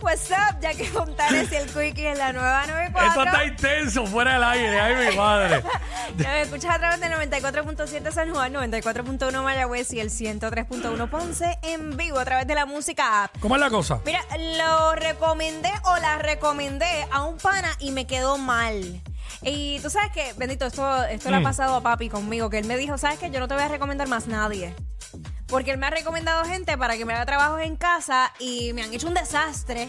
What's 0.00 0.30
up, 0.30 0.60
Jackie 0.60 0.84
Fontanes 0.84 1.50
y 1.50 1.56
el 1.56 1.66
Quickie 1.66 2.06
en 2.08 2.18
la 2.18 2.32
nueva 2.32 2.62
Esto 2.62 2.72
94. 2.72 3.24
está 3.24 3.44
intenso, 3.44 4.06
fuera 4.06 4.34
del 4.34 4.44
aire. 4.44 4.80
Ay, 4.80 5.10
mi 5.10 5.16
madre. 5.16 5.62
Nos 6.16 6.26
escuchas 6.26 6.74
a 6.76 6.78
través 6.78 7.00
de 7.00 7.08
94.7 7.08 8.12
San 8.12 8.30
Juan, 8.32 8.52
94.1 8.54 9.42
Mayagüez 9.42 9.92
y 9.92 10.00
el 10.00 10.10
103.1 10.10 11.10
Ponce 11.10 11.58
en 11.62 11.96
vivo 11.96 12.18
a 12.20 12.24
través 12.24 12.46
de 12.46 12.54
la 12.54 12.64
música 12.64 13.24
app. 13.24 13.36
¿Cómo 13.40 13.56
es 13.56 13.60
la 13.60 13.70
cosa? 13.70 14.00
Mira, 14.06 14.20
lo 14.56 14.94
recomendé 14.94 15.72
o 15.84 15.96
la 15.98 16.18
recomendé 16.18 17.06
a 17.10 17.24
un 17.24 17.36
pana 17.38 17.70
y 17.80 17.90
me 17.90 18.06
quedó 18.06 18.38
mal. 18.38 19.00
Y 19.42 19.78
tú 19.80 19.90
sabes 19.90 20.10
que, 20.12 20.32
bendito, 20.36 20.66
esto, 20.66 21.04
esto 21.04 21.30
le 21.30 21.38
Mm. 21.38 21.40
ha 21.40 21.48
pasado 21.48 21.74
a 21.76 21.80
papi 21.82 22.08
conmigo, 22.08 22.48
que 22.50 22.58
él 22.58 22.66
me 22.66 22.76
dijo, 22.76 22.96
¿sabes 22.98 23.18
qué? 23.18 23.30
Yo 23.30 23.40
no 23.40 23.48
te 23.48 23.54
voy 23.54 23.62
a 23.64 23.68
recomendar 23.68 24.08
más 24.08 24.26
nadie. 24.26 24.74
Porque 25.48 25.72
él 25.72 25.78
me 25.78 25.86
ha 25.86 25.90
recomendado 25.90 26.44
gente 26.44 26.76
para 26.76 26.96
que 26.96 27.04
me 27.04 27.14
haga 27.14 27.26
trabajos 27.26 27.60
en 27.62 27.76
casa 27.76 28.32
y 28.38 28.72
me 28.74 28.82
han 28.82 28.92
hecho 28.92 29.08
un 29.08 29.14
desastre 29.14 29.88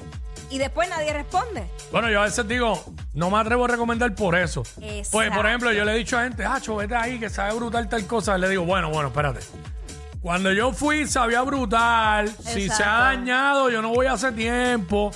y 0.50 0.58
después 0.58 0.90
nadie 0.90 1.14
responde. 1.14 1.70
Bueno, 1.92 2.10
yo 2.10 2.22
a 2.22 2.26
veces 2.26 2.48
digo, 2.48 2.84
no 3.14 3.30
me 3.30 3.38
atrevo 3.38 3.66
a 3.66 3.68
recomendar 3.68 4.14
por 4.16 4.36
eso. 4.36 4.64
Exacto. 4.82 5.10
Pues, 5.12 5.32
por 5.32 5.46
ejemplo, 5.46 5.72
yo 5.72 5.86
le 5.86 5.94
he 5.94 5.98
dicho 5.98 6.18
a 6.18 6.24
gente, 6.24 6.44
ah, 6.44 6.60
vete 6.78 6.96
ahí, 6.96 7.20
que 7.20 7.30
sabe 7.30 7.54
brutal 7.54 7.88
tal 7.88 8.06
cosa. 8.08 8.38
Le 8.38 8.50
digo, 8.50 8.66
bueno, 8.66 8.90
bueno, 8.90 9.10
espérate. 9.10 9.42
Cuando 10.22 10.52
yo 10.52 10.74
fui, 10.74 11.08
sabía 11.08 11.42
brutal. 11.44 12.34
Si 12.44 12.70
se 12.70 12.84
ha 12.84 13.00
dañado, 13.00 13.70
yo 13.70 13.82
no 13.82 13.90
voy 13.90 14.08
hace 14.08 14.32
tiempo. 14.32 15.12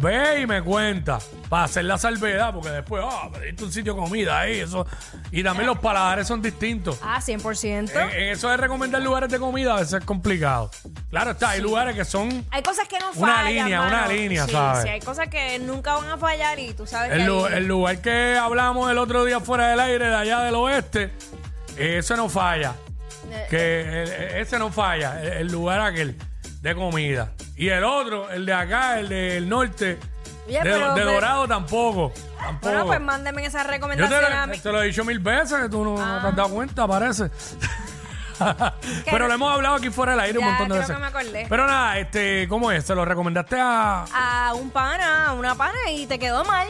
Ve 0.00 0.40
y 0.42 0.46
me 0.46 0.62
cuenta. 0.62 1.18
Para 1.48 1.64
hacer 1.64 1.84
la 1.84 1.96
salvedad, 1.96 2.52
porque 2.52 2.70
después, 2.70 3.04
ah, 3.06 3.30
pediste 3.32 3.62
un 3.64 3.72
sitio 3.72 3.94
de 3.94 4.00
comida 4.00 4.40
ahí, 4.40 4.58
eso. 4.60 4.84
Y 5.30 5.44
también 5.44 5.66
los 5.68 5.78
paladares 5.78 6.26
son 6.26 6.42
distintos. 6.42 6.98
Ah, 7.02 7.20
100%. 7.20 7.90
En, 7.92 8.10
en 8.10 8.28
eso 8.30 8.48
de 8.50 8.56
recomendar 8.56 9.00
lugares 9.00 9.30
de 9.30 9.38
comida 9.38 9.74
a 9.74 9.76
veces 9.80 9.94
es 10.00 10.04
complicado. 10.04 10.70
Claro 11.10 11.30
está, 11.30 11.50
hay 11.50 11.60
lugares 11.60 11.94
que 11.94 12.04
son 12.04 12.44
Hay 12.50 12.62
cosas 12.62 12.88
que 12.88 12.98
no 12.98 13.10
Una 13.14 13.34
fallan. 13.36 13.54
línea, 13.54 13.78
mano. 13.80 13.96
una 13.96 14.08
línea, 14.08 14.44
sí, 14.46 14.52
¿sabes? 14.52 14.82
Sí, 14.82 14.88
hay 14.88 15.00
cosas 15.00 15.28
que 15.28 15.58
nunca 15.60 15.94
van 15.94 16.08
a 16.10 16.18
fallar 16.18 16.58
y 16.58 16.72
tú 16.74 16.84
sabes 16.86 17.12
El, 17.12 17.18
que 17.20 17.24
lu- 17.26 17.46
ahí- 17.46 17.54
el 17.54 17.66
lugar 17.68 17.98
que 18.00 18.36
hablamos 18.36 18.90
el 18.90 18.98
otro 18.98 19.24
día 19.24 19.38
fuera 19.40 19.68
del 19.68 19.78
aire, 19.80 20.08
de 20.08 20.14
allá 20.16 20.40
del 20.40 20.56
oeste, 20.56 21.12
ese 21.76 22.16
no 22.16 22.28
falla. 22.28 22.74
Eh, 23.30 23.46
Que 23.50 24.02
el- 24.02 24.36
ese 24.42 24.58
no 24.58 24.72
falla, 24.72 25.22
el, 25.22 25.28
el 25.32 25.46
lugar 25.52 25.80
aquel 25.80 26.16
de 26.60 26.74
comida. 26.74 27.30
Y 27.56 27.68
el 27.68 27.84
otro, 27.84 28.30
el 28.30 28.44
de 28.46 28.52
acá, 28.52 28.98
el 28.98 29.08
del 29.08 29.48
norte, 29.48 29.98
Oye, 30.46 30.58
de, 30.58 30.62
pero 30.62 30.94
de 30.94 31.02
Dorado 31.04 31.48
tampoco. 31.48 32.12
Tampoco. 32.38 32.58
Bueno, 32.70 32.86
pues 32.86 33.00
mándenme 33.00 33.44
esa 33.46 33.60
Yo 33.62 33.64
te, 33.66 33.70
recomendación 33.72 34.32
a 34.32 34.46
lo- 34.46 34.52
mí. 34.52 34.58
te 34.58 34.72
lo 34.72 34.82
he 34.82 34.86
dicho 34.86 35.04
mil 35.04 35.18
veces, 35.18 35.62
que 35.62 35.68
tú 35.68 35.82
no, 35.84 35.96
no 35.96 36.20
te 36.20 36.28
has 36.28 36.36
dado 36.36 36.50
cuenta, 36.50 36.86
parece. 36.86 37.30
Pero 39.10 39.28
lo 39.28 39.32
hemos 39.34 39.50
hablado 39.50 39.76
aquí 39.76 39.88
fuera 39.88 40.12
del 40.12 40.20
aire 40.20 40.38
un 40.38 40.44
Ya, 40.44 40.50
montón 40.50 40.68
de 40.68 40.74
creo 40.74 40.80
veces. 40.82 40.94
que 40.96 41.00
me 41.00 41.06
acordé. 41.06 41.46
Pero 41.48 41.66
nada, 41.66 41.98
este, 41.98 42.46
¿cómo 42.48 42.70
es? 42.70 42.84
¿Se 42.84 42.94
lo 42.94 43.04
recomendaste 43.06 43.56
a...? 43.58 44.04
A 44.12 44.52
un 44.54 44.68
pana, 44.70 45.28
a 45.28 45.32
una 45.32 45.54
pana 45.54 45.78
y 45.90 46.04
te 46.06 46.18
quedó 46.18 46.44
mal. 46.44 46.68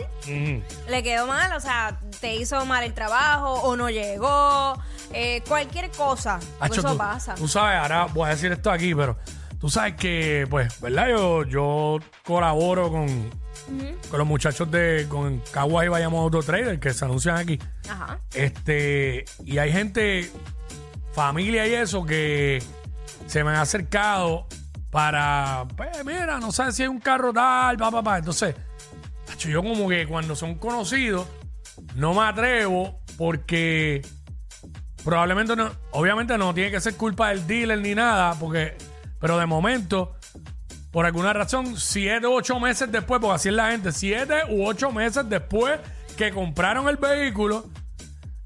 Le 0.88 1.02
quedó 1.02 1.26
mal, 1.26 1.52
o 1.56 1.60
sea, 1.60 1.98
te 2.20 2.36
hizo 2.36 2.64
mal 2.66 2.84
el 2.84 2.94
trabajo 2.94 3.54
o 3.54 3.76
no 3.76 3.90
llegó, 3.90 4.80
eh, 5.12 5.42
cualquier 5.48 5.90
cosa. 5.90 6.38
Porque 6.38 6.64
Hacho, 6.74 6.80
eso 6.82 6.92
tú, 6.92 6.98
pasa. 6.98 7.34
tú 7.34 7.48
sabes, 7.48 7.78
ahora 7.80 8.04
voy 8.14 8.26
a 8.26 8.30
decir 8.30 8.52
esto 8.52 8.70
aquí, 8.70 8.94
pero 8.94 9.16
tú 9.58 9.68
sabes 9.68 9.94
que, 9.94 10.46
pues, 10.48 10.80
¿verdad? 10.80 11.08
Yo, 11.08 11.44
yo 11.44 11.98
colaboro 12.24 12.90
con, 12.90 13.30
con 14.10 14.18
los 14.18 14.26
muchachos 14.26 14.70
de 14.70 15.06
con 15.08 15.42
Caguas 15.50 15.86
y 15.86 15.88
Bayamón 15.88 16.22
Auto 16.22 16.42
Trader 16.42 16.78
que 16.78 16.92
se 16.92 17.04
anuncian 17.04 17.36
aquí. 17.36 17.58
Ajá. 17.88 18.20
Este, 18.34 19.24
y 19.44 19.58
hay 19.58 19.72
gente, 19.72 20.30
familia 21.12 21.66
y 21.66 21.74
eso, 21.74 22.04
que 22.04 22.62
se 23.26 23.44
me 23.44 23.50
han 23.50 23.56
acercado 23.56 24.46
para, 24.90 25.66
pues, 25.76 26.04
mira, 26.04 26.38
no 26.38 26.52
sabes 26.52 26.76
si 26.76 26.82
hay 26.82 26.88
un 26.88 27.00
carro 27.00 27.32
tal, 27.32 27.76
pa, 27.76 27.90
pa, 27.90 28.02
pa. 28.02 28.18
Entonces, 28.18 28.54
yo 29.38 29.62
como 29.62 29.88
que 29.88 30.06
cuando 30.06 30.34
son 30.34 30.56
conocidos, 30.56 31.26
no 31.94 32.14
me 32.14 32.22
atrevo 32.22 33.00
porque 33.18 34.02
probablemente 35.04 35.54
no, 35.54 35.70
obviamente 35.92 36.36
no 36.38 36.52
tiene 36.54 36.70
que 36.70 36.80
ser 36.80 36.96
culpa 36.96 37.28
del 37.28 37.46
dealer 37.46 37.80
ni 37.80 37.94
nada, 37.94 38.34
porque, 38.38 38.76
pero 39.18 39.38
de 39.38 39.46
momento, 39.46 40.14
por 40.90 41.06
alguna 41.06 41.32
razón, 41.32 41.76
siete 41.76 42.26
u 42.26 42.32
ocho 42.32 42.58
meses 42.60 42.90
después, 42.90 43.20
porque 43.20 43.34
así 43.36 43.48
es 43.48 43.54
la 43.54 43.70
gente, 43.70 43.92
siete 43.92 44.42
u 44.50 44.66
ocho 44.66 44.92
meses 44.92 45.28
después 45.28 45.78
que 46.16 46.30
compraron 46.32 46.88
el 46.88 46.96
vehículo, 46.96 47.66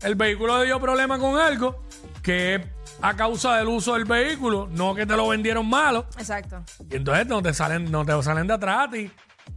el 0.00 0.14
vehículo 0.14 0.60
dio 0.62 0.81
problema 0.81 1.19
con 1.19 1.38
algo 1.38 1.84
que 2.22 2.56
es 2.56 2.62
a 3.03 3.16
causa 3.16 3.56
del 3.56 3.69
uso 3.69 3.94
del 3.94 4.04
vehículo, 4.04 4.69
no 4.72 4.94
que 4.94 5.06
te 5.06 5.16
lo 5.16 5.28
vendieron 5.28 5.69
malo. 5.69 6.06
Exacto. 6.19 6.62
Y 6.91 6.97
entonces 6.97 7.26
no 7.26 7.42
te 7.42 7.54
salen, 7.54 7.91
no 7.91 8.04
te 8.04 8.22
salen 8.22 8.47
de 8.47 8.54
atrás 8.54 8.88
a 8.88 8.91
ti. 8.91 9.10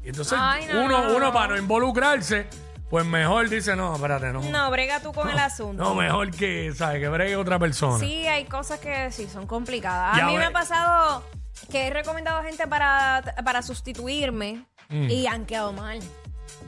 Y 0.03 0.09
entonces 0.09 0.37
Ay, 0.39 0.65
no, 0.71 0.85
uno, 0.85 1.01
no, 1.01 1.09
no. 1.09 1.17
uno 1.17 1.33
para 1.33 1.53
no 1.53 1.57
involucrarse, 1.57 2.47
pues 2.93 3.07
mejor 3.07 3.49
dice, 3.49 3.75
no, 3.75 3.95
espérate, 3.95 4.31
no. 4.31 4.39
No, 4.43 4.69
brega 4.69 4.99
tú 4.99 5.13
con 5.13 5.27
el 5.27 5.39
asunto. 5.39 5.83
No, 5.83 5.95
mejor 5.95 6.29
que, 6.29 6.71
¿sabes? 6.75 7.01
Que 7.01 7.09
bregue 7.09 7.35
otra 7.35 7.57
persona. 7.57 7.97
Sí, 7.97 8.27
hay 8.27 8.45
cosas 8.45 8.79
que 8.79 9.11
sí 9.11 9.27
son 9.27 9.47
complicadas. 9.47 10.15
Ya 10.15 10.25
a 10.25 10.27
mí 10.29 10.37
me 10.37 10.45
ha 10.45 10.51
pasado 10.51 11.23
que 11.71 11.87
he 11.87 11.89
recomendado 11.89 12.43
gente 12.43 12.67
para, 12.67 13.23
para 13.43 13.63
sustituirme 13.63 14.67
Mm. 14.89 15.09
y 15.09 15.25
han 15.25 15.45
quedado 15.47 15.73
mal. 15.73 15.99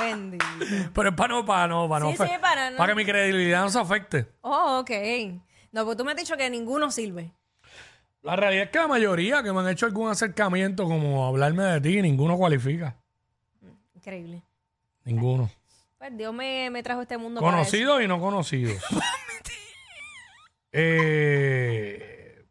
Bendito. 0.00 0.46
Pero 0.94 1.08
es 1.08 1.14
para 1.14 1.34
no, 1.34 1.44
para 1.44 1.66
no, 1.66 1.88
para 1.88 2.04
no. 2.04 2.10
Sí, 2.12 2.16
sí, 2.16 2.30
para 2.40 2.70
no. 2.70 2.76
Para 2.76 2.92
que 2.92 2.96
mi 2.96 3.04
credibilidad 3.04 3.62
no 3.62 3.70
se 3.70 3.80
afecte. 3.80 4.28
Oh, 4.40 4.78
ok. 4.80 4.90
No, 5.72 5.84
pues 5.84 5.96
tú 5.96 6.04
me 6.04 6.12
has 6.12 6.16
dicho 6.16 6.36
que 6.36 6.48
ninguno 6.48 6.90
sirve. 6.90 7.32
La 8.22 8.36
realidad 8.36 8.64
es 8.64 8.70
que 8.70 8.78
la 8.78 8.88
mayoría 8.88 9.42
que 9.42 9.52
me 9.52 9.60
han 9.60 9.68
hecho 9.68 9.86
algún 9.86 10.10
acercamiento 10.10 10.84
como 10.84 11.26
hablarme 11.26 11.64
de 11.64 11.80
ti, 11.80 12.02
ninguno 12.02 12.36
cualifica. 12.36 12.96
Increíble. 13.94 14.42
Ninguno. 15.04 15.50
Pues 15.98 16.16
Dios 16.16 16.32
me, 16.32 16.70
me 16.70 16.82
trajo 16.82 17.02
este 17.02 17.18
mundo. 17.18 17.40
Conocidos 17.40 18.02
y 18.02 18.08
no 18.08 18.20
conocidos. 18.20 18.82
eh, 20.72 22.44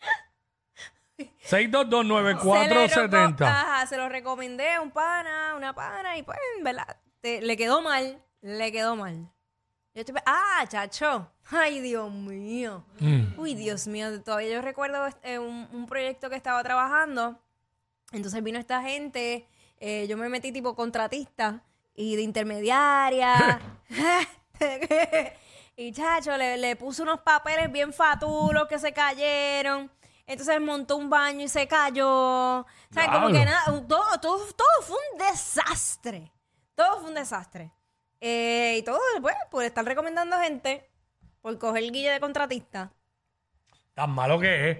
Se 1.40 1.60
le 1.60 1.68
ro- 1.72 1.84
6229470. 1.84 3.42
Ajá, 3.46 3.86
se 3.86 3.96
lo 3.96 4.08
recomendé 4.08 4.72
a 4.72 4.80
un 4.80 4.90
pana, 4.90 5.54
una 5.56 5.74
pana, 5.74 6.16
y 6.16 6.22
pues, 6.22 6.38
¿verdad? 6.62 6.96
Te- 7.20 7.40
le 7.42 7.56
quedó 7.56 7.82
mal, 7.82 8.22
le 8.40 8.72
quedó 8.72 8.96
mal. 8.96 9.30
Yo 9.94 10.00
estoy, 10.00 10.16
ah, 10.26 10.64
chacho. 10.66 11.30
Ay, 11.50 11.80
Dios 11.80 12.10
mío. 12.10 12.84
Mm. 12.98 13.38
Uy, 13.38 13.54
Dios 13.54 13.86
mío. 13.86 14.20
Todavía 14.22 14.54
yo 14.54 14.60
recuerdo 14.62 15.06
este, 15.06 15.38
un, 15.38 15.68
un 15.72 15.86
proyecto 15.86 16.28
que 16.30 16.36
estaba 16.36 16.62
trabajando. 16.64 17.38
Entonces 18.10 18.42
vino 18.42 18.58
esta 18.58 18.82
gente. 18.82 19.46
eh, 19.78 20.06
yo 20.08 20.16
me 20.16 20.28
metí 20.28 20.50
tipo 20.50 20.74
contratista 20.74 21.62
y 21.94 22.16
de 22.16 22.22
intermediaria. 22.22 23.60
y 25.76 25.92
chacho, 25.92 26.36
le, 26.36 26.56
le 26.56 26.76
puse 26.76 27.02
unos 27.02 27.20
papeles 27.20 27.70
bien 27.70 27.92
fatulos 27.92 28.66
que 28.68 28.78
se 28.78 28.92
cayeron. 28.92 29.90
Entonces 30.26 30.60
montó 30.60 30.96
un 30.96 31.10
baño 31.10 31.44
y 31.44 31.48
se 31.48 31.66
cayó. 31.68 32.60
O 32.60 32.66
sea, 32.90 33.12
como 33.12 33.28
que 33.28 33.44
nada, 33.44 33.64
todo, 33.86 34.20
todo, 34.20 34.52
todo 34.52 34.82
fue 34.82 34.96
un 35.12 35.18
desastre. 35.18 36.32
Todo 36.74 37.00
fue 37.00 37.08
un 37.10 37.14
desastre. 37.14 37.72
Eh, 38.20 38.76
y 38.78 38.82
todo, 38.82 38.98
pues, 39.20 39.36
por 39.50 39.64
estar 39.64 39.84
recomendando 39.84 40.38
gente, 40.40 40.90
por 41.42 41.58
coger 41.58 41.82
el 41.82 41.92
guille 41.92 42.10
de 42.10 42.20
contratista. 42.20 42.90
Tan 43.92 44.10
malo 44.10 44.40
que 44.40 44.70
es. 44.70 44.78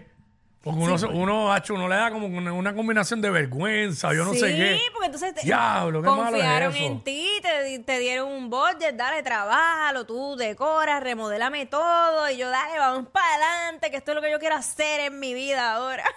Porque 0.65 0.81
uno, 0.81 0.97
se- 0.97 1.07
uno, 1.07 1.53
hacho, 1.53 1.75
uno 1.75 1.87
le 1.89 1.97
da 1.97 2.11
como 2.11 2.27
una, 2.27 2.51
una 2.53 2.75
combinación 2.75 3.21
de 3.21 3.29
vergüenza, 3.31 4.15
yo 4.15 4.25
no 4.25 4.33
sí, 4.33 4.41
sé 4.41 4.47
qué. 4.57 4.81
porque 4.93 5.07
entonces 5.07 5.35
te- 5.35 5.43
Diablo, 5.43 6.01
qué 6.01 6.09
malo 6.09 6.25
es 6.25 6.31
confiaron 6.33 6.75
eso. 6.75 6.85
en 6.87 7.05
ti, 7.05 7.29
te, 7.43 7.79
te 7.81 7.99
dieron 7.99 8.33
un 8.33 8.49
budget, 8.49 8.97
dale, 8.97 9.23
trabájalo, 9.23 10.07
tú 10.07 10.37
decoras, 10.37 11.03
remodélame 11.03 11.67
todo, 11.67 12.31
y 12.31 12.39
yo, 12.39 12.49
dale, 12.49 12.79
vamos 12.79 13.09
para 13.13 13.27
adelante, 13.35 13.91
que 13.91 13.99
esto 13.99 14.13
es 14.13 14.15
lo 14.15 14.23
que 14.23 14.31
yo 14.31 14.39
quiero 14.39 14.57
hacer 14.57 15.01
en 15.01 15.21
mi 15.21 15.35
vida 15.35 15.75
ahora. 15.75 16.05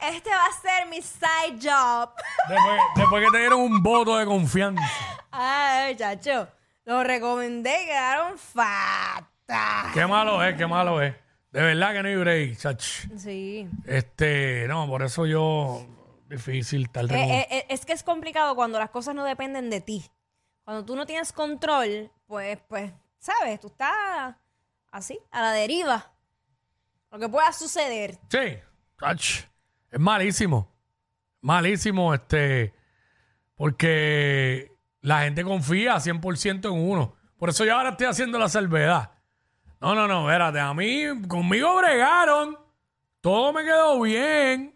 este 0.00 0.30
va 0.30 0.46
a 0.46 0.60
ser 0.60 0.86
mi 0.88 1.00
side 1.02 1.58
job. 1.62 2.10
Después, 2.48 2.80
después 2.96 3.24
que 3.24 3.30
te 3.32 3.38
dieron 3.38 3.60
un 3.60 3.82
voto 3.82 4.16
de 4.16 4.26
confianza. 4.26 4.82
Ay, 5.30 5.96
chacho, 5.96 6.48
lo 6.84 7.02
recomendé 7.02 7.82
y 7.82 7.86
quedaron 7.86 8.38
fatal. 8.38 9.90
Qué 9.92 10.06
malo 10.06 10.42
es, 10.42 10.56
qué 10.56 10.66
malo 10.66 11.00
es. 11.02 11.14
De 11.50 11.62
verdad 11.62 11.92
que 11.92 12.02
no 12.02 12.08
hay 12.08 12.16
break, 12.16 12.58
chach. 12.58 12.84
Sí. 13.16 13.68
Este, 13.86 14.66
no, 14.68 14.86
por 14.88 15.02
eso 15.02 15.26
yo. 15.26 15.86
Difícil 16.28 16.90
tal 16.90 17.10
Eh, 17.10 17.14
eh, 17.14 17.46
eh, 17.50 17.66
es 17.68 17.84
que 17.84 17.92
es 17.92 18.02
complicado 18.02 18.56
cuando 18.56 18.78
las 18.78 18.90
cosas 18.90 19.14
no 19.14 19.24
dependen 19.24 19.70
de 19.70 19.80
ti. 19.80 20.04
Cuando 20.64 20.84
tú 20.84 20.96
no 20.96 21.06
tienes 21.06 21.32
control, 21.32 22.10
pues, 22.26 22.58
pues, 22.66 22.92
sabes, 23.18 23.60
tú 23.60 23.68
estás 23.68 24.34
así, 24.90 25.18
a 25.30 25.42
la 25.42 25.52
deriva. 25.52 26.12
Lo 27.12 27.18
que 27.18 27.28
pueda 27.28 27.52
suceder. 27.52 28.18
Sí, 28.28 28.58
chach. 28.98 29.44
Es 29.90 30.00
malísimo. 30.00 30.68
Malísimo, 31.40 32.14
este. 32.14 32.74
Porque 33.54 34.73
la 35.04 35.20
gente 35.24 35.44
confía 35.44 35.96
100% 35.96 36.64
en 36.64 36.72
uno. 36.72 37.14
Por 37.36 37.50
eso 37.50 37.64
yo 37.66 37.74
ahora 37.76 37.90
estoy 37.90 38.06
haciendo 38.06 38.38
la 38.38 38.48
salvedad. 38.48 39.10
No, 39.78 39.94
no, 39.94 40.08
no, 40.08 40.30
espérate. 40.30 40.58
A 40.60 40.72
mí, 40.72 41.04
conmigo 41.28 41.76
bregaron. 41.76 42.56
Todo 43.20 43.52
me 43.52 43.64
quedó 43.64 44.00
bien. 44.00 44.74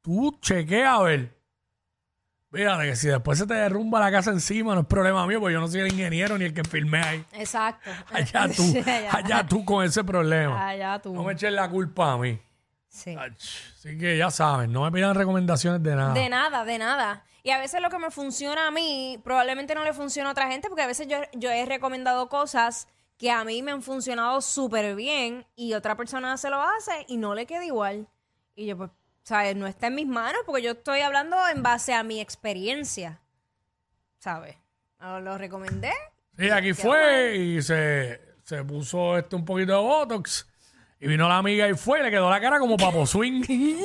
Tú 0.00 0.38
chequea 0.40 0.94
a 0.94 1.02
ver. 1.02 1.38
Fíjate 2.50 2.84
que 2.84 2.96
si 2.96 3.08
después 3.08 3.38
se 3.38 3.46
te 3.46 3.52
derrumba 3.52 4.00
la 4.00 4.10
casa 4.10 4.30
encima, 4.30 4.74
no 4.74 4.80
es 4.82 4.86
problema 4.86 5.26
mío, 5.26 5.38
porque 5.38 5.52
yo 5.52 5.60
no 5.60 5.68
soy 5.68 5.80
el 5.82 5.88
ingeniero 5.88 6.38
ni 6.38 6.46
el 6.46 6.54
que 6.54 6.64
filmé 6.64 7.00
ahí. 7.00 7.24
Exacto. 7.34 7.90
Allá 8.10 8.48
tú, 8.56 8.62
allá, 8.86 9.16
allá 9.16 9.46
tú 9.46 9.66
con 9.66 9.84
ese 9.84 10.02
problema. 10.02 10.66
allá 10.66 10.98
tú. 11.02 11.12
No 11.12 11.24
me 11.24 11.34
eches 11.34 11.52
la 11.52 11.68
culpa 11.68 12.12
a 12.12 12.16
mí. 12.16 12.40
Sí. 12.94 13.16
Ach, 13.18 13.32
Así 13.32 13.98
que 13.98 14.16
ya 14.16 14.30
saben, 14.30 14.72
no 14.72 14.82
me 14.84 14.92
pidan 14.92 15.16
recomendaciones 15.16 15.82
de 15.82 15.96
nada. 15.96 16.14
De 16.14 16.28
nada, 16.28 16.64
de 16.64 16.78
nada. 16.78 17.24
Y 17.42 17.50
a 17.50 17.58
veces 17.58 17.82
lo 17.82 17.90
que 17.90 17.98
me 17.98 18.12
funciona 18.12 18.68
a 18.68 18.70
mí, 18.70 19.20
probablemente 19.24 19.74
no 19.74 19.82
le 19.82 19.92
funciona 19.92 20.28
a 20.28 20.32
otra 20.32 20.48
gente, 20.48 20.68
porque 20.68 20.82
a 20.82 20.86
veces 20.86 21.08
yo, 21.08 21.18
yo 21.32 21.50
he 21.50 21.66
recomendado 21.66 22.28
cosas 22.28 22.86
que 23.18 23.32
a 23.32 23.42
mí 23.44 23.62
me 23.62 23.72
han 23.72 23.82
funcionado 23.82 24.40
súper 24.40 24.94
bien 24.94 25.44
y 25.56 25.74
otra 25.74 25.96
persona 25.96 26.36
se 26.36 26.50
lo 26.50 26.62
hace 26.62 27.04
y 27.08 27.16
no 27.16 27.34
le 27.34 27.46
queda 27.46 27.64
igual. 27.64 28.08
Y 28.54 28.66
yo, 28.66 28.76
pues, 28.76 28.90
¿sabes? 29.24 29.56
No 29.56 29.66
está 29.66 29.88
en 29.88 29.96
mis 29.96 30.06
manos 30.06 30.42
porque 30.46 30.62
yo 30.62 30.70
estoy 30.70 31.00
hablando 31.00 31.36
en 31.48 31.64
base 31.64 31.94
a 31.94 32.04
mi 32.04 32.20
experiencia. 32.20 33.20
¿Sabes? 34.18 34.56
Lo, 35.00 35.20
lo 35.20 35.36
recomendé. 35.36 35.92
Sí, 36.38 36.48
aquí 36.48 36.72
fue 36.72 37.36
y 37.36 37.60
se, 37.60 38.20
se 38.44 38.62
puso 38.62 39.18
este 39.18 39.34
un 39.34 39.44
poquito 39.44 39.72
de 39.72 39.78
Botox. 39.78 40.48
Y 41.00 41.06
vino 41.08 41.28
la 41.28 41.38
amiga 41.38 41.68
y 41.68 41.74
fue 41.74 42.00
y 42.00 42.02
le 42.02 42.10
quedó 42.10 42.30
la 42.30 42.40
cara 42.40 42.58
como 42.58 42.76
papo 42.76 43.06
swing. 43.06 43.42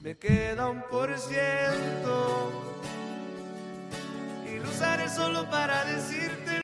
Me 0.00 0.16
queda 0.18 0.68
un 0.68 0.82
por 0.82 1.18
ciento 1.18 2.52
y 4.46 4.58
lo 4.58 4.68
usaré 4.68 5.08
solo 5.08 5.48
para 5.50 5.84
decirte 5.86 6.43